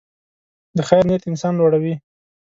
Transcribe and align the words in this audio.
د 0.77 0.79
خیر 0.87 1.03
نیت 1.09 1.23
انسان 1.27 1.53
لوړوي. 1.57 1.95